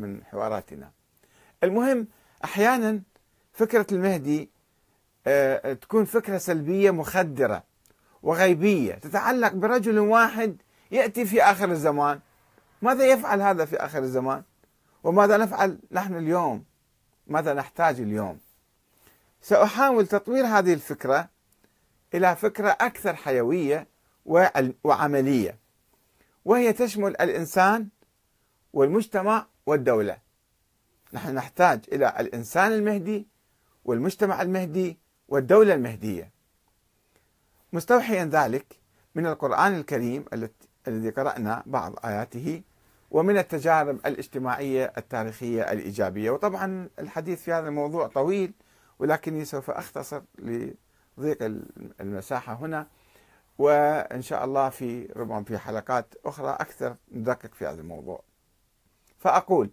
[0.00, 0.90] من حواراتنا.
[1.64, 2.06] المهم
[2.44, 3.02] أحيانا
[3.52, 4.50] فكرة المهدي
[5.26, 7.64] آه، تكون فكرة سلبية مخدرة
[8.22, 10.56] وغيبية تتعلق برجل واحد
[10.90, 12.20] يأتي في آخر الزمان.
[12.82, 14.42] ماذا يفعل هذا في آخر الزمان؟
[15.04, 16.64] وماذا نفعل نحن اليوم؟
[17.26, 18.38] ماذا نحتاج اليوم؟
[19.42, 21.28] سأحاول تطوير هذه الفكرة
[22.14, 23.86] إلى فكرة أكثر حيوية
[24.84, 25.58] وعملية
[26.44, 27.88] وهي تشمل الإنسان
[28.72, 30.18] والمجتمع والدولة.
[31.12, 33.28] نحن نحتاج إلى الإنسان المهدي
[33.84, 36.30] والمجتمع المهدي والدولة المهدية.
[37.72, 38.76] مستوحيا ذلك
[39.14, 40.24] من القرآن الكريم
[40.88, 42.62] الذي قرأنا بعض آياته
[43.10, 46.30] ومن التجارب الاجتماعية التاريخية الإيجابية.
[46.30, 48.52] وطبعا الحديث في هذا الموضوع طويل
[48.98, 51.38] ولكني سوف أختصر لضيق
[52.00, 52.86] المساحة هنا.
[53.58, 58.29] وإن شاء الله في ربما في حلقات أخرى أكثر ندقق في هذا الموضوع.
[59.20, 59.70] فأقول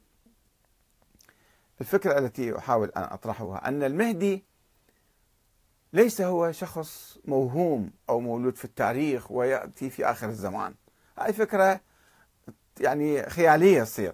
[1.82, 4.44] الفكرة التي أحاول أن أطرحها أن المهدي
[5.94, 10.76] ليس هو شخص موهوم أو مولود في التاريخ ويأتي في آخر الزمان.
[11.20, 11.82] هاي فكرة
[12.80, 14.14] يعني خيالية تصير.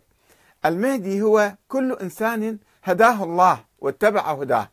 [0.66, 4.70] المهدي هو كل إنسان هداه الله واتبع هداه.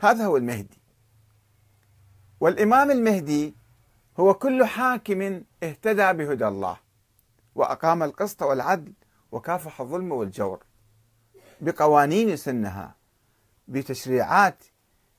[0.00, 0.78] هذا هو المهدي.
[2.40, 3.54] والإمام المهدي
[4.20, 6.87] هو كل حاكم اهتدى بهدى الله.
[7.58, 8.92] وأقام القسط والعدل
[9.32, 10.64] وكافح الظلم والجور.
[11.60, 12.96] بقوانين سنها
[13.68, 14.64] بتشريعات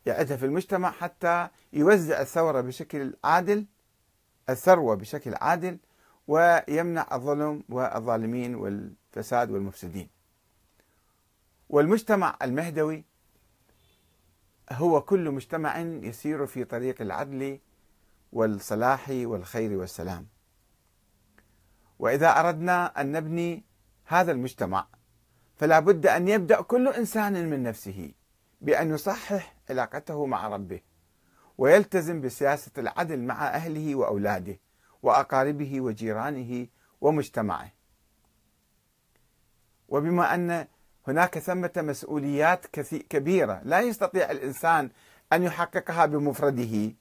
[0.05, 3.65] يعدها في المجتمع حتى يوزع الثورة بشكل عادل
[4.49, 5.77] الثروة بشكل عادل
[6.27, 10.09] ويمنع الظلم والظالمين والفساد والمفسدين.
[11.69, 13.05] والمجتمع المهدوي
[14.71, 17.59] هو كل مجتمع يسير في طريق العدل
[18.33, 20.27] والصلاح والخير والسلام.
[21.99, 23.63] وإذا أردنا أن نبني
[24.05, 24.87] هذا المجتمع
[25.55, 28.11] فلا بد أن يبدأ كل إنسان من نفسه
[28.61, 30.81] بأن يصحح علاقته مع ربه
[31.57, 34.59] ويلتزم بسياسة العدل مع أهله وأولاده
[35.03, 36.67] وأقاربه وجيرانه
[37.01, 37.71] ومجتمعه.
[39.89, 40.67] وبما أن
[41.07, 42.65] هناك ثمة مسؤوليات
[43.09, 44.89] كبيرة لا يستطيع الإنسان
[45.33, 46.93] أن يحققها بمفرده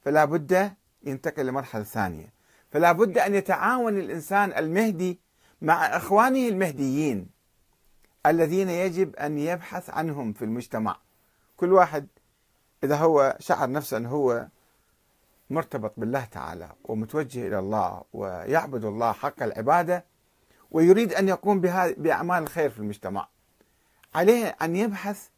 [0.00, 0.72] فلا بد
[1.02, 2.32] ينتقل لمرحلة ثانية.
[2.72, 5.20] فلا بد أن يتعاون الإنسان المهدي
[5.62, 7.26] مع إخوانه المهديين
[8.26, 10.96] الذين يجب أن يبحث عنهم في المجتمع.
[11.56, 12.06] كل واحد
[12.84, 14.46] إذا هو شعر نفسه أنه هو
[15.50, 20.04] مرتبط بالله تعالى ومتوجه إلى الله ويعبد الله حق العبادة
[20.70, 21.60] ويريد أن يقوم
[21.96, 23.28] بأعمال الخير في المجتمع.
[24.14, 25.28] عليه أن يبحث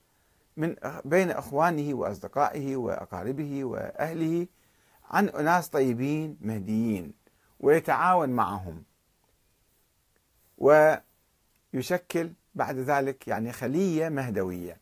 [0.57, 4.47] من بين إخوانه وأصدقائه وأقاربه وأهله
[5.11, 7.24] عن أناس طيبين مهديين.
[7.65, 8.83] ويتعاون معهم.
[10.59, 14.77] ويشكل بعد ذلك يعني خلية مهدوية.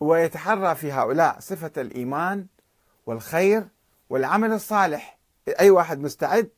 [0.00, 2.46] ويتحرى في هؤلاء صفة الإيمان
[3.06, 3.68] والخير
[4.10, 5.18] والعمل الصالح.
[5.60, 6.50] أي واحد مستعد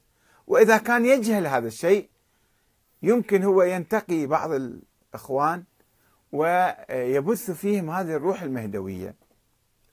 [0.47, 2.09] وإذا كان يجهل هذا الشيء
[3.03, 5.65] يمكن هو ينتقي بعض الإخوان
[6.33, 9.15] ويبث فيهم هذه الروح المهدوية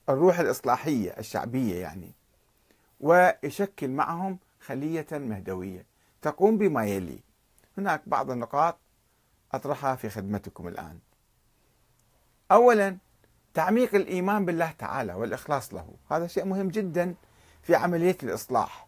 [0.08, 2.12] الروح الإصلاحية الشعبية يعني
[3.00, 5.86] ويشكل معهم خلية مهدوية.
[6.22, 7.18] تقوم بما يلي.
[7.78, 8.78] هناك بعض النقاط
[9.52, 10.98] أطرحها في خدمتكم الآن.
[12.52, 12.96] أولا
[13.54, 15.94] تعميق الإيمان بالله تعالى والإخلاص له.
[16.10, 17.14] هذا شيء مهم جدا
[17.62, 18.86] في عملية الإصلاح.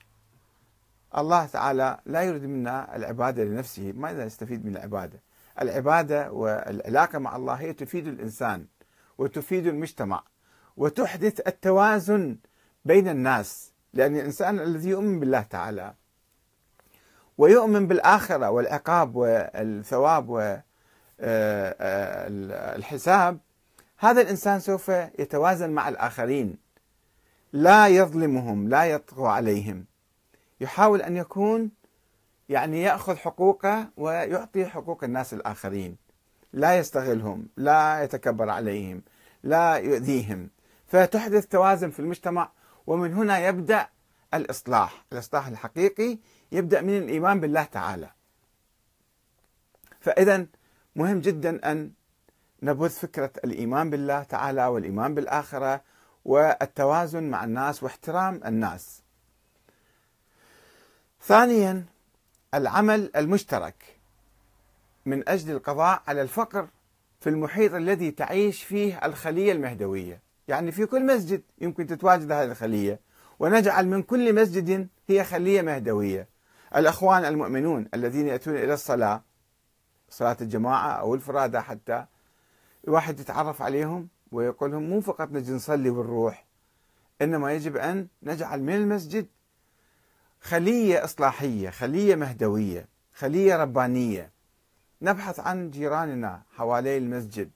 [1.19, 3.93] الله تعالى لا يريد منا العبادة لنفسه.
[3.93, 5.23] ماذا نستفيد من العبادة؟
[5.61, 8.67] العبادة والعلاقة مع الله هي تفيد الإنسان
[9.19, 10.25] وتفيد المجتمع
[10.77, 12.39] وتحدث التوازن
[12.85, 13.74] بين الناس.
[13.95, 15.95] لأن الإنسان الذي يؤمن بالله تعالى
[17.39, 20.29] ويؤمن بالآخرة والعقاب والثواب
[22.79, 23.39] والحساب
[23.99, 24.89] هذا الإنسان سوف
[25.19, 26.57] يتوازن مع الآخرين.
[27.53, 29.85] لا يظلمهم لا يطغى عليهم.
[30.61, 31.71] يحاول أن يكون
[32.49, 35.97] يعني يأخذ حقوقه ويعطي حقوق الناس الآخرين.
[36.53, 39.03] لا يستغلهم لا يتكبر عليهم
[39.43, 40.49] لا يؤذيهم.
[40.87, 42.51] فتحدث توازن في المجتمع
[42.87, 43.89] ومن هنا يبدأ
[44.35, 45.05] الإصلاح.
[45.13, 46.19] الإصلاح الحقيقي
[46.53, 48.11] يبدأ من الإيمان بالله تعالى.
[50.01, 50.47] فإذا
[50.97, 51.91] مهم جدا أن
[52.63, 55.81] نبث فكرة الإيمان بالله تعالى والإيمان بالآخرة
[56.25, 59.03] والتوازن مع الناس واحترام الناس.
[61.23, 61.85] ثانيا
[62.55, 63.97] العمل المشترك
[65.07, 66.69] من أجل القضاء على الفقر
[67.21, 73.01] في المحيط الذي تعيش فيه الخلية المهدوية، يعني في كل مسجد يمكن تتواجد هذه الخلية،
[73.39, 76.29] ونجعل من كل مسجد هي خلية مهدوية.
[76.77, 79.23] الأخوان المؤمنون الذين يأتون إلى الصلاة
[80.09, 82.07] صلاة الجماعة أو الفرادة حتى
[82.89, 86.47] الواحد يتعرف عليهم ويقول لهم مو فقط نجي نصلي ونروح
[87.23, 89.27] إنما يجب أن نجعل من المسجد
[90.41, 94.31] خلية إصلاحية خلية مهدوية خلية ربانية.
[95.03, 97.51] نبحث عن جيراننا حوالي المسجد.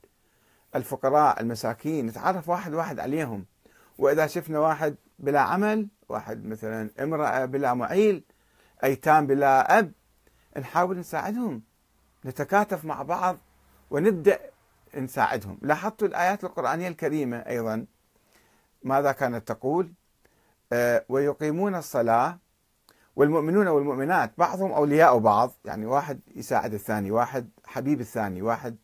[0.74, 3.44] الفقراء المساكين نتعرف واحد واحد عليهم.
[3.98, 8.24] وإذا شفنا واحد بلا عمل واحد مثلا امرأة بلا معيل
[8.84, 9.92] أيتام بلا أب
[10.58, 11.62] نحاول نساعدهم.
[12.24, 13.36] نتكاتف مع بعض
[13.90, 14.38] ونبدأ
[14.96, 15.58] نساعدهم.
[15.62, 17.86] لاحظتوا الآيات القرآنية الكريمة أيضا؟
[18.82, 19.92] ماذا كانت تقول؟
[20.72, 22.38] آه ويقيمون الصلاة
[23.16, 25.52] والمؤمنون والمؤمنات بعضهم أولياء بعض.
[25.64, 28.76] يعني واحد يساعد الثاني واحد حبيب الثاني واحد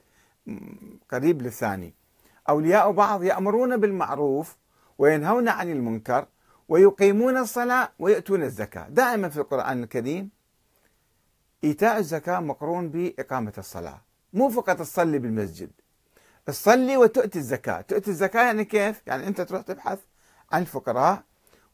[1.10, 1.94] قريب للثاني.
[2.48, 4.56] أولياء بعض يأمرون بالمعروف
[4.98, 6.26] وينهون عن المنكر
[6.68, 8.88] ويقيمون الصلاة ويؤتون الزكاة.
[8.88, 10.30] دائما في القرآن الكريم
[11.64, 14.00] إيتاء الزكاة مقرون بإقامة الصلاة.
[14.32, 15.70] مو فقط تصلي بالمسجد.
[16.46, 17.80] تصلي وتؤتي الزكاة.
[17.80, 19.98] تؤتي الزكاة يعني كيف؟ يعني أنت تروح تبحث
[20.52, 21.22] عن الفقراء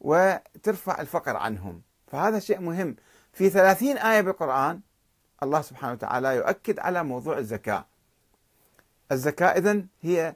[0.01, 1.83] وترفع الفقر عنهم.
[2.07, 2.97] فهذا شيء مهم.
[3.33, 4.81] في ثلاثين آية بالقرآن
[5.43, 7.87] الله سبحانه وتعالى يؤكد على موضوع الزكاة.
[9.13, 10.35] الزكاة إذن هي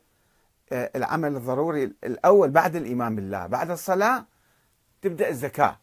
[0.72, 3.46] آه، العمل الضروري الأول بعد الإيمان بالله.
[3.46, 4.26] بعد الصلاة
[5.02, 5.78] تبدأ الزكاة.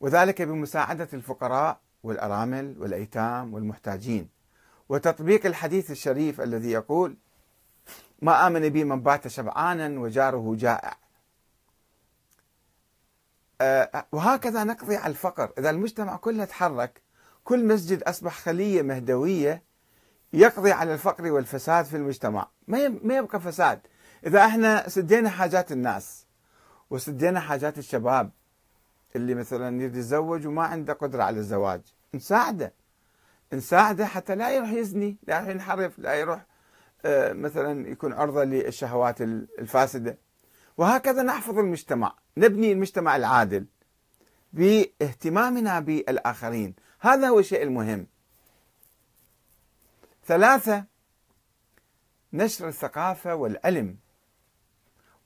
[0.00, 4.28] وذلك بمساعدة الفقراء والأرامل والأيتام والمحتاجين.
[4.88, 7.16] وتطبيق الحديث الشريف الذي يقول
[8.22, 10.96] ما آمن بي من بات شبعانا وجاره جائع.
[13.60, 15.52] آه، وهكذا نقضي على الفقر.
[15.58, 17.02] إذا المجتمع كله تحرك
[17.44, 19.62] كل مسجد أصبح خلية مهدوية
[20.32, 22.48] يقضي على الفقر والفساد في المجتمع.
[22.66, 23.80] ما يبقى فساد.
[24.26, 26.26] إذا إحنا سدينا حاجات الناس
[26.90, 28.30] وسدينا حاجات الشباب
[29.16, 31.80] اللي مثلا يريد يتزوج وما عنده قدرة على الزواج
[32.14, 32.72] نساعده.
[33.52, 36.46] نساعده حتى لا يروح يزني لا يروح ينحرف لا يروح
[37.04, 40.18] آه، مثلا يكون عرضة للشهوات الفاسدة.
[40.76, 43.66] وهكذا نحفظ المجتمع نبني المجتمع العادل
[44.52, 46.74] باهتمامنا بالآخرين.
[47.02, 48.06] هذا هو الشيء المهم.
[50.26, 50.84] ثلاثة
[52.32, 53.96] نشر الثقافة والعلم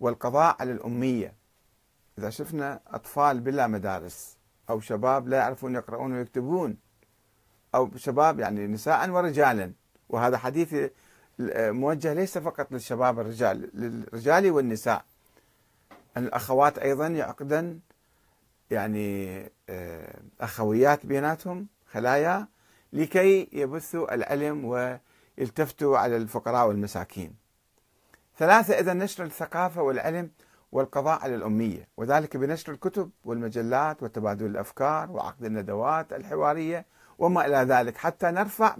[0.00, 1.34] والقضاء على الأمية.
[2.18, 4.36] إذا شفنا أطفال بلا مدارس
[4.70, 6.76] أو شباب لا يعرفون يقرؤون ويكتبون
[7.74, 9.72] أو شباب يعني نساء ورجالا
[10.08, 10.90] وهذا حديث
[11.38, 15.04] موجه ليس فقط للشباب الرجال للرجال والنساء.
[16.16, 17.78] الأخوات أيضا يعقدن
[18.70, 22.46] يعني آه، أخويات بيناتهم خلايا
[22.92, 27.36] لكي يبثوا العلم ويلتفتوا على الفقراء والمساكين.
[28.38, 30.30] ثلاثة إذا نشر الثقافة والعلم
[30.72, 36.86] والقضاء على الأمية وذلك بنشر الكتب والمجلات وتبادل الأفكار وعقد الندوات الحوارية
[37.18, 38.76] وما إلى ذلك حتى نرفع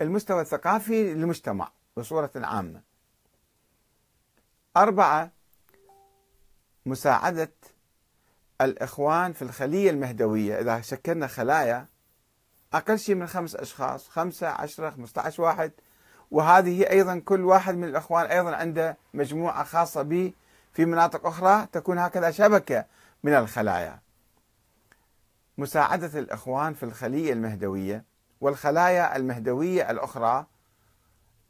[0.00, 2.82] بالمستوى الثقافي للمجتمع بصورة عامة.
[4.76, 5.30] أربعة
[6.86, 7.52] مساعدة
[8.60, 11.86] الإخوان في الخلية المهدوية إذا شكلنا خلايا
[12.74, 15.72] أقل شيء من خمس أشخاص خمسة عشرة خمسة عشر واحد.
[16.30, 20.32] وهذه أيضا كل واحد من الإخوان أيضا عنده مجموعة خاصة به
[20.72, 22.84] في مناطق أخرى تكون هكذا شبكة
[23.22, 23.98] من الخلايا.
[25.58, 28.04] مساعدة الإخوان في الخلية المهدوية
[28.40, 30.46] والخلايا المهدوية الأخرى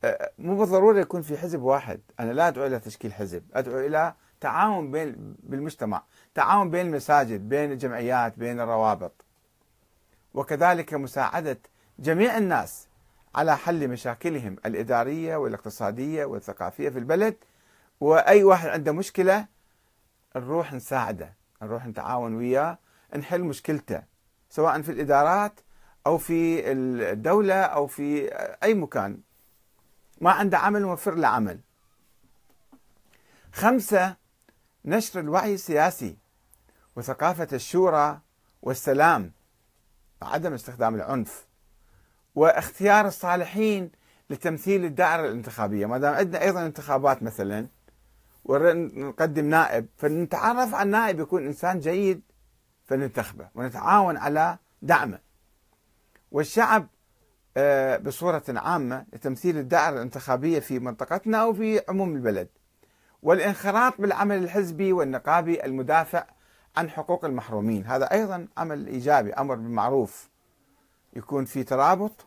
[0.05, 2.01] أه، مو بالضرورة يكون في حزب واحد.
[2.21, 6.03] أنا لا أدعو إلى تشكيل حزب أدعو إلى تعاون بين بالمجتمع
[6.35, 9.25] تعاون بين المساجد بين الجمعيات بين الروابط.
[10.35, 11.59] وكذلك مساعدة
[11.99, 12.89] جميع الناس
[13.35, 17.37] على حل مشاكلهم الإدارية والاقتصادية والثقافية في البلد.
[18.01, 19.47] وأي واحد عنده مشكلة
[20.37, 22.79] نروح نساعده نروح نتعاون وياه
[23.17, 24.03] نحل مشكلته
[24.51, 25.61] سواء في الإدارات
[26.07, 28.29] أو في الدولة أو في
[28.63, 29.21] أي مكان.
[30.21, 31.61] ما عنده عمل نوفر له عمل.
[33.53, 34.24] خمسة
[34.85, 36.17] نشر الوعي السياسي
[36.97, 38.21] وثقافة الشورى
[38.63, 39.33] والسلام
[40.23, 41.47] عدم استخدام العنف
[42.35, 43.91] واختيار الصالحين
[44.31, 45.87] لتمثيل الدائرة الانتخابية.
[45.87, 47.67] ما دام عندنا أيضا انتخابات مثلا
[48.45, 52.23] ونقدم نائب فنتعرف على النائب يكون إنسان جيد
[52.85, 55.19] فننتخبه ونتعاون على دعمه.
[56.31, 56.87] والشعب
[57.57, 62.49] آه، بصورة عامة لتمثيل الدائرة الانتخابية في منطقتنا أو في عموم البلد.
[63.25, 66.27] والانخراط بالعمل الحزبي والنقابي المدافع
[66.77, 67.87] عن حقوق المحرومين.
[67.87, 70.29] هذا أيضا عمل إيجابي أمر بالمعروف.
[71.13, 72.27] يكون في ترابط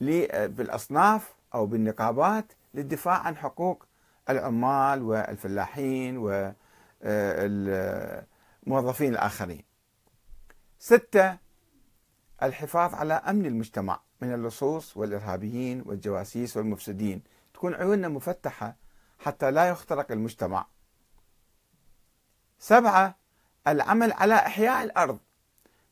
[0.00, 3.84] بالأصناف أو بالنقابات للدفاع عن حقوق
[4.30, 6.16] العمال والفلاحين
[8.66, 9.64] والموظفين الآخرين.
[10.78, 11.36] ستة
[12.42, 17.22] الحفاظ على أمن المجتمع من اللصوص والإرهابيين والجواسيس والمفسدين.
[17.54, 18.76] تكون عيوننا مفتحة
[19.18, 20.66] حتى لا يخترق المجتمع.
[22.58, 23.14] سبعة
[23.66, 25.18] العمل على إحياء الأرض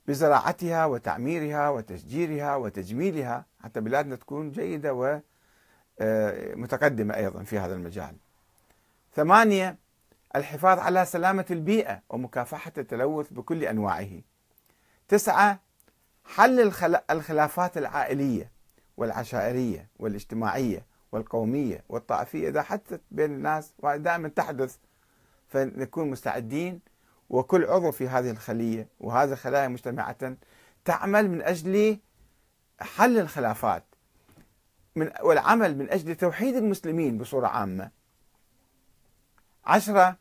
[0.06, 3.46] بزراعتها وتعميرها وتشجيرها وتجميلها.
[3.64, 5.20] حتى بلادنا تكون جيدة
[6.00, 8.16] ومتقدمة آه، أيضا في هذا المجال.
[9.14, 9.76] ثمانية
[10.36, 14.20] الحفاظ على سلامة البيئة ومكافحة التلوث بكل أنواعه.
[15.08, 15.60] تسعة
[16.24, 16.72] حل
[17.10, 18.50] الخلافات العائلية
[18.96, 20.86] والعشائرية والاجتماعية.
[21.12, 24.76] والقومية والطائفية إذا حدثت بين الناس ودائما تحدث
[25.48, 26.80] فنكون مستعدين.
[27.30, 30.36] وكل عضو في هذه الخلية وهذه الخلايا مجتمعة
[30.84, 31.98] تعمل من أجل
[32.80, 33.84] حل الخلافات
[34.96, 37.90] من والعمل من أجل توحيد المسلمين بصورة عامة.
[39.64, 40.16] عشرة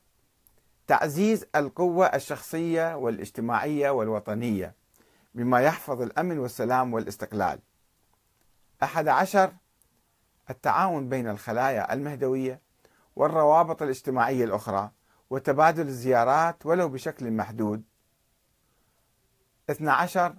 [0.88, 4.76] تعزيز القوة الشخصية والاجتماعية والوطنية
[5.36, 7.60] بما يحفظ الأمن والسلام والاستقلال.
[8.84, 9.54] أحد عشر
[10.50, 12.62] التعاون بين الخلايا المهدوية
[13.16, 14.92] والروابط الاجتماعية الأخرى
[15.30, 17.84] وتبادل الزيارات ولو بشكل محدود.
[19.70, 20.36] 12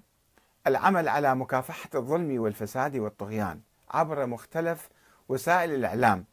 [0.67, 3.61] العمل على مكافحة الظلم والفساد والطغيان
[3.91, 4.89] عبر مختلف
[5.29, 6.25] وسائل الإعلام.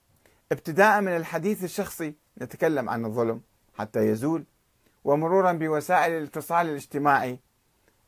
[0.51, 3.41] ابتداء من الحديث الشخصي نتكلم عن الظلم
[3.77, 4.45] حتى يزول
[5.03, 7.39] ومرورا بوسائل الاتصال الاجتماعي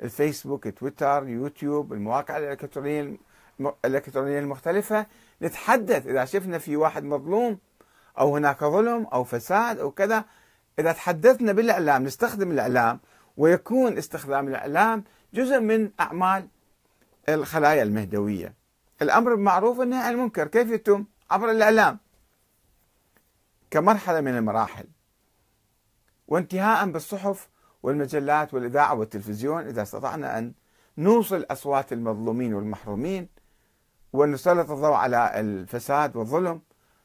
[0.02, 3.18] الفيسبوك تويتر يوتيوب المواقع الإلكترونية
[3.86, 5.06] الإلكترونية المختلفة
[5.42, 7.58] نتحدث إذا شفنا في واحد مظلوم
[8.20, 10.26] أو هناك ظلم أو فساد أو كذا
[10.80, 13.00] إذا تحدثنا بالإعلام نستخدم الإعلام
[13.38, 16.48] ويكون استخدام الإعلام جزء من أعمال
[17.30, 18.54] الخلايا المهدوية.
[19.02, 22.00] الأمر بالمعروف والنهي عن المنكر كيف يتم؟ عبر الإعلام.
[23.72, 24.86] كمرحلة من المراحل.
[26.28, 27.50] وانتهاء بالصحف
[27.84, 30.54] والمجلات والإذاعة والتلفزيون إذا استطعنا أن
[30.98, 33.28] نوصل أصوات المظلومين والمحرومين
[34.14, 36.62] ونسلط الضوء على الفساد والظلم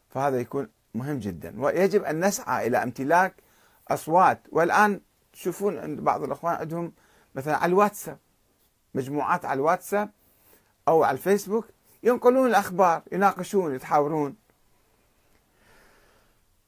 [0.09, 1.63] فهذا يكون مهم جدا.
[1.63, 3.35] ويجب أن نسعى إلى امتلاك
[3.89, 4.41] أصوات.
[4.53, 5.01] والآن
[5.33, 6.93] تشوفون عند بعض الأخوان عندهم
[7.35, 8.19] مثلا على الواتساب
[8.95, 10.11] مجموعات على الواتساب
[10.89, 11.67] أو على الفيسبوك
[12.03, 14.37] ينقلون الأخبار يناقشون يتحاورون.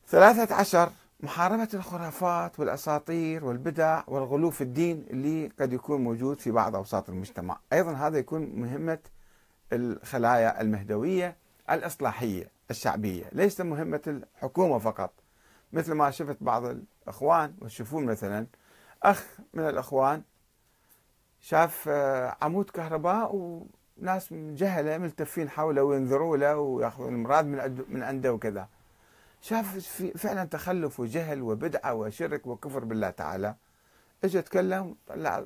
[0.08, 6.76] ثلاثة عشر محاربة الخرافات والأساطير والبدع والغلو في الدين اللي قد يكون موجود في بعض
[6.76, 7.58] أوساط المجتمع.
[7.72, 8.98] أيضا هذا يكون مهمة
[9.72, 11.36] الخلايا المهدوية
[11.70, 13.24] الإصلاحية الشعبية.
[13.32, 15.10] ليس مهمة الحكومة فقط.
[15.72, 18.46] مثل ما شفت بعض الأخوان وتشوفون مثلا
[19.02, 19.24] أخ
[19.54, 20.22] من الأخوان
[21.40, 28.32] شاف آه، عمود كهرباء وناس جهلة ملتفين حوله وينذروا له ويأخذون المراد من من عنده
[28.32, 28.68] وكذا.
[29.40, 29.78] شاف
[30.16, 33.54] فعلا تخلف وجهل وبدعة وشرك وكفر بالله تعالى.
[34.24, 35.44] اجى تكلم طلع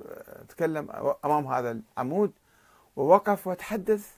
[0.48, 0.90] تكلم
[1.24, 2.32] أمام هذا العمود
[2.96, 4.15] ووقف وتحدث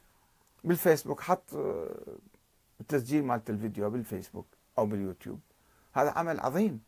[0.65, 2.17] بالفيسبوك حط آه،
[2.81, 4.47] التسجيل مالت الفيديو بالفيسبوك
[4.79, 5.41] أو باليوتيوب.
[5.93, 6.81] هذا عمل عظيم.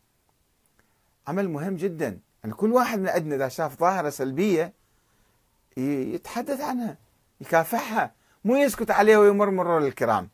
[1.26, 2.20] عمل مهم جدا.
[2.42, 4.72] يعني كل واحد من عندنا إذا شاف ظاهرة سلبية
[5.76, 6.96] يتحدث عنها
[7.40, 10.28] يكافحها مو يسكت عليها ويمر مرور الكرام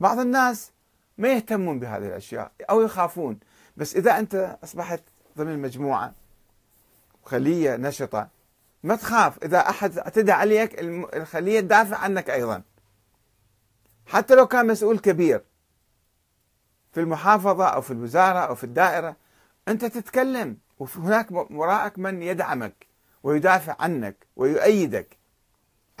[0.00, 0.72] بعض الناس
[1.18, 3.38] ما يهتمون بهذه الأشياء أو يخافون.
[3.76, 5.02] بس إذا أنت أصبحت
[5.38, 6.14] ضمن مجموعة
[7.24, 8.28] خليه نشطة
[8.82, 9.44] ما تخاف.
[9.44, 10.80] إذا أحد اعتدى عليك
[11.16, 12.62] الخلية تدافع عنك أيضا.
[14.06, 15.44] حتى لو كان مسؤول كبير.
[16.92, 19.16] في المحافظة أو في الوزارة أو في الدائرة.
[19.68, 22.86] أنت تتكلم وهناك وراءك من يدعمك
[23.22, 25.18] ويدافع عنك ويؤيدك.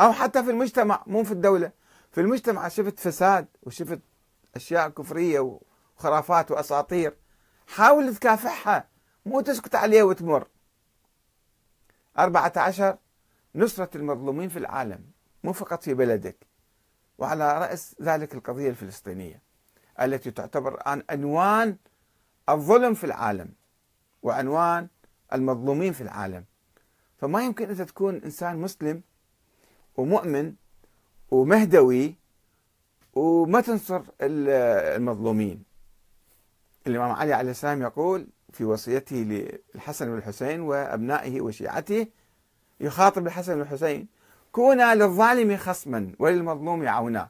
[0.00, 1.72] أو حتى في المجتمع مو في الدولة.
[2.12, 4.00] في المجتمع شفت فساد وشفت
[4.56, 5.60] أشياء كفرية
[5.96, 7.16] وخرافات وأساطير.
[7.66, 8.88] حاول تكافحها.
[9.26, 10.46] مو تسكت عليها وتمر.
[12.18, 12.98] أربعة عشر
[13.54, 15.04] نصرة المظلومين في العالم
[15.44, 16.46] مو فقط في بلدك
[17.18, 19.42] وعلى رأس ذلك القضية الفلسطينية
[20.00, 21.76] التي تعتبر الآن عنوان
[22.48, 23.52] الظلم في العالم
[24.22, 24.88] وعنوان
[25.32, 26.44] المظلومين في العالم.
[27.18, 29.02] فما يمكن أنت تكون إنسان مسلم
[29.96, 30.54] ومؤمن
[31.30, 32.14] ومهدوي
[33.14, 35.64] وما تنصر المظلومين.
[36.86, 39.16] الإمام علي عليه السلام يقول في وصيته
[39.74, 42.06] للحسن والحسين وأبنائه وشيعته
[42.80, 44.08] يخاطب الحسن والحسين
[44.52, 47.28] كونا للظالم خصما وللمظلوم عونا.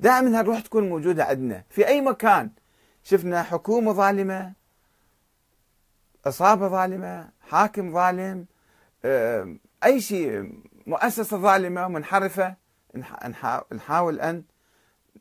[0.00, 1.64] دائما هالروح تكون موجودة عندنا.
[1.70, 2.50] في أي مكان
[3.02, 4.52] شفنا حكومة ظالمة
[6.26, 8.46] إصابة ظالمة حاكم ظالم
[9.84, 10.52] أي شيء
[10.86, 12.54] مؤسسة ظالمة منحرفة
[13.72, 14.42] نحاول أن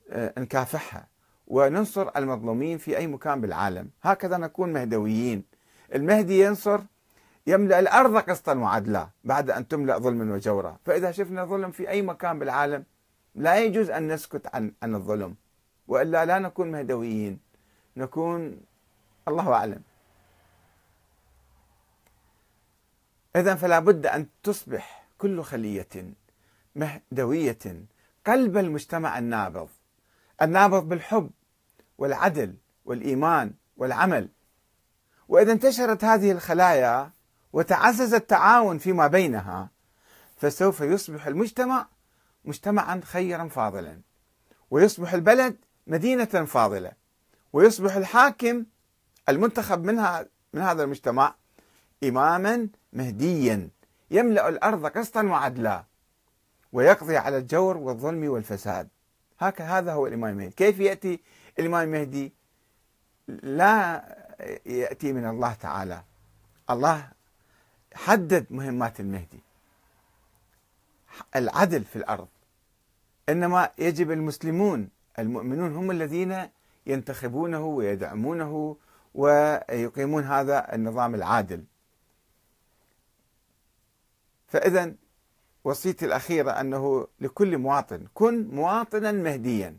[0.10, 1.08] آه، نكافحها.
[1.48, 3.90] وننصر المظلومين في أي مكان بالعالم.
[4.04, 5.44] هكذا نكون مهدويين.
[5.96, 6.80] المهدي ينصر
[7.48, 10.78] يملأ الأرض قسطا وعدلا بعد أن تملأ ظلما وجورا.
[10.86, 12.84] فإذا شفنا ظلم في أي مكان بالعالم
[13.36, 15.36] لا يجوز أن نسكت عن, عن الظلم.
[15.88, 17.40] وإلا لا نكون مهدويين.
[17.98, 18.62] نكون
[19.28, 19.82] الله أعلم.
[23.36, 26.14] إذا فلا بد أن تصبح كل خلية
[26.76, 27.86] مهدوية.
[28.28, 29.70] قلب المجتمع النابض.
[30.42, 31.30] النابض بالحب.
[31.98, 34.30] والعدل والإيمان والعمل.
[35.28, 37.12] وإذا انتشرت هذه الخلايا
[37.54, 39.70] وتعزز التعاون فيما بينها
[40.38, 41.88] فسوف يصبح المجتمع
[42.46, 44.02] مجتمعا خيرا فاضلا
[44.72, 46.92] ويصبح البلد مدينة فاضلة
[47.54, 48.66] ويصبح الحاكم
[49.30, 51.36] المنتخب منها من هذا المجتمع
[52.04, 53.70] إماما مهديا
[54.12, 55.84] يملأ الأرض قسطا وعدلا
[56.74, 58.88] ويقضي على الجور والظلم والفساد.
[59.40, 60.52] هكذا هو الإمام المهدي.
[60.52, 61.20] كيف يأتي
[61.60, 62.34] الإمام المهدي
[63.28, 64.04] لا
[64.66, 66.04] يأتي من الله تعالى.
[66.70, 67.12] الله
[67.94, 69.40] حدد مهمات المهدي.
[71.36, 72.28] العدل في الأرض.
[73.30, 76.50] إنما يجب المسلمون المؤمنون هم الذين
[76.86, 78.78] ينتخبونه ويدعمونه
[79.16, 81.64] ويقيمون هذا النظام العادل.
[84.48, 84.94] فإذا
[85.64, 89.78] وصيتي الأخيرة أنه لكل مواطن كن مواطنا مهديا.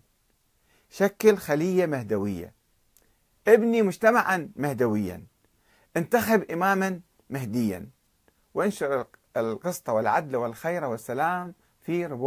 [0.90, 2.54] شكل خلية مهدوية.
[3.48, 5.26] ابني مجتمعا مهدويا.
[5.96, 7.90] انتخب إماما مهديا.
[8.54, 12.16] وانشر القسط والعدل والخير والسلام في ربوع